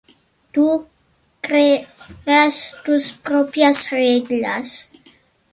[0.51, 0.87] Tú,
[1.43, 4.89] creas tus propias reglas.